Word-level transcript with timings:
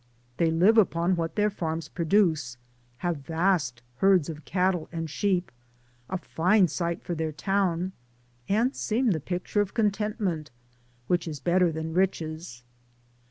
They 0.37 0.49
live 0.49 0.79
upon 0.79 1.15
what 1.15 1.35
their 1.35 1.51
farms 1.51 1.87
produce, 1.87 2.57
have 3.05 3.17
vast 3.17 3.83
herds 3.97 4.29
of 4.29 4.45
cattle 4.45 4.89
and 4.91 5.07
sheep, 5.07 5.51
a 6.09 6.17
fine 6.17 6.67
site 6.69 7.03
for 7.03 7.13
their 7.13 7.31
town, 7.31 7.91
and 8.49 8.75
seem 8.75 9.11
the 9.11 9.19
picture 9.19 9.61
of 9.61 9.75
contentment, 9.75 10.49
which 11.05 11.27
is 11.27 11.39
better 11.39 11.71
than 11.71 11.93
riches. 11.93 12.63